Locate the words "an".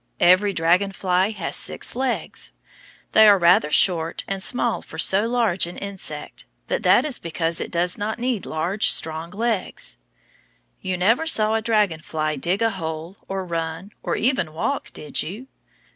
5.67-5.77